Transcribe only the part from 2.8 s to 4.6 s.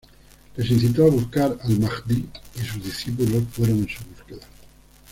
discípulos fueron en su búsqueda.